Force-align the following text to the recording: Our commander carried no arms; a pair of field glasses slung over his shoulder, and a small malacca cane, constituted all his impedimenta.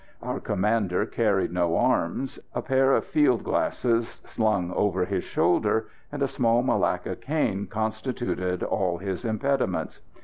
Our 0.23 0.39
commander 0.39 1.05
carried 1.05 1.51
no 1.53 1.77
arms; 1.77 2.39
a 2.55 2.61
pair 2.63 2.93
of 2.95 3.05
field 3.05 3.43
glasses 3.43 4.23
slung 4.25 4.71
over 4.71 5.05
his 5.05 5.23
shoulder, 5.23 5.89
and 6.11 6.23
a 6.23 6.27
small 6.27 6.63
malacca 6.63 7.15
cane, 7.17 7.67
constituted 7.67 8.63
all 8.63 8.97
his 8.97 9.23
impedimenta. 9.23 9.99